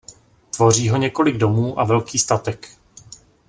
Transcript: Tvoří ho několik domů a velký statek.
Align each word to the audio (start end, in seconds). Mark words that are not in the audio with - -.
Tvoří 0.51 0.89
ho 0.89 0.97
několik 0.97 1.37
domů 1.37 1.79
a 1.79 1.83
velký 1.85 2.19
statek. 2.19 2.67